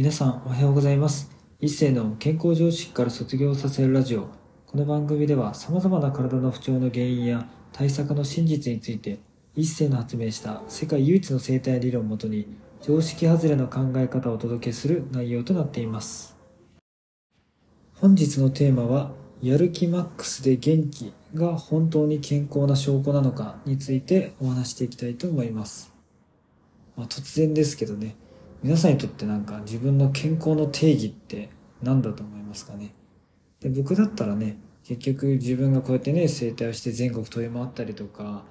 [0.00, 1.30] 皆さんおはようございます。
[1.60, 4.28] 一世の健康常識から卒業させるラジオ。
[4.66, 9.18] この番組では様々な体の不調の原因や対策の真実について、
[9.54, 12.46] 一世の発明した世界唯一の生態理論をもとに、
[12.80, 16.34] 常識外れの考え方をお届けする内容となっています。
[17.96, 19.12] 本日のテーマは、
[19.42, 25.92] やる気マックスで元気が本当に健康な証拠なのかについてお話していきたいと思います。
[26.96, 28.16] まあ、突然ですけどね、
[28.62, 31.48] 皆さんにとってなんか自分の健康の定義って
[31.82, 32.92] 何だと思いますかね？
[33.60, 38.44] で僕だったらね結局自分がこうやってね整体をして全国飛び回ったりとか、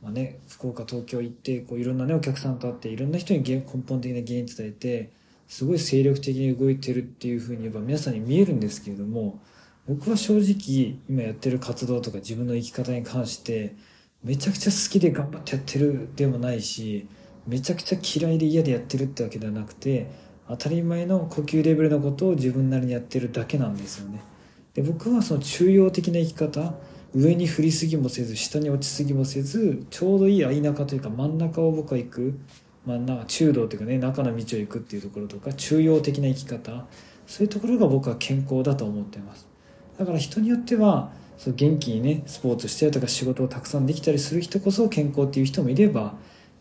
[0.00, 5.10] まあね、福岡東京行ってこういろんなねお客さんと会っていろんな人に根本的な原因伝えて
[5.48, 9.40] すごい精力的に動いてるっていうふうに言えば皆さんに見えるんですけれども
[9.88, 13.74] 僕は正直今やってる活動とか自分の生き方に関して
[14.22, 17.08] めちゃくちゃ好きで頑張ってやってるでもないし
[17.46, 20.10] めちゃくちゃ嫌いで嫌でやってるってわけではなくて
[20.48, 24.20] 当たり前の呼吸レベルのことを自分なりにやってるだけなんですよね。
[24.74, 26.74] で僕はその中庸的な生き方
[27.14, 32.38] 上に振りすぎもせず下に落ちすぎもせずちょうどいい間中というか真ん中を僕は行く
[32.84, 36.86] 真ん中中道というかね中の道を行くっていうところとか中庸的な生き方
[37.26, 39.48] そういうところが僕は健康だと思ってます。
[39.98, 46.14] だから人によってはそう元気にねスポーツしてとか仕事をたくさんできたりする人こそ健康っていう人もいれば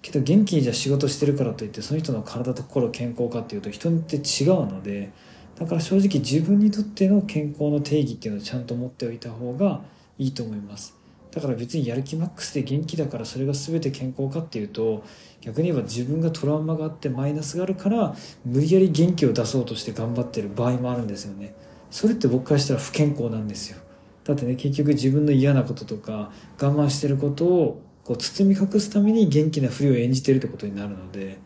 [0.06, 5.12] けど元気にじゃ仕事してるからといってその人の体と心健康かっていうと人によって違うので
[5.56, 9.82] だから正直自分にとっての健康の定義っていうのをちゃんと持っておいた方が
[10.20, 10.96] いいと思います。
[11.32, 15.04] だから別にやる気マックスで元気だからそれが全て健康かっていうと
[15.42, 21.56] 逆に言えば自分がトラウマがあってマイナスがあるから無理やり元気を出そうとして頑張ってる場合もあるんですよね。
[21.90, 23.80] それって僕からしたら不健康なんですよ。
[24.24, 26.32] だってね結局自分の嫌なこととか
[26.62, 31.40] 我慢してることをこう包み隠すために元気なふりを演じてるってことになるので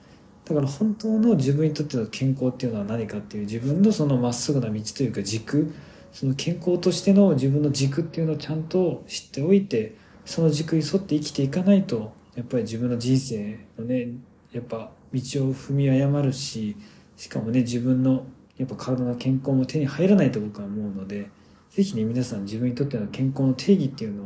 [0.45, 5.73] だから本当の自分にとっての健康っていうのは何かっていう自分のそのまっすぐな道というか軸
[6.11, 9.95] その健康としての自分の軸っていうのをちゃんと知っておいて
[10.25, 14.09] その軸に沿って生きていかないとやっぱり自分の人生のね
[14.51, 16.75] やっぱ道を踏み誤るし
[17.15, 18.25] しかもね自分の
[18.57, 21.29] やっぱ体の健康も手に入らないと僕は思うので
[21.69, 24.25] 是非ね皆さん自分にとっての健康の定義っていうのを、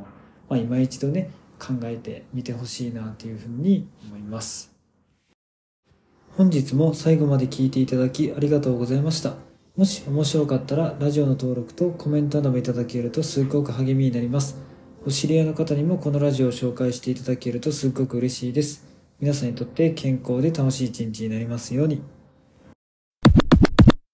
[0.50, 4.74] まあ、今一度ね考えてみてほしいなというふうに思います。
[6.36, 9.36] 本日も最後まで聞いていただきありがとうございました。
[9.75, 14.58] もし面白かったらラジオの登録とコメントなどもいただけるとすごく励みになります。
[15.06, 18.86] お知り合いの方にもこのラジオを紹介していただけるとすごく嬉しいです。
[19.19, 22.02] 皆さんにとって健康で楽しい一日になりますように。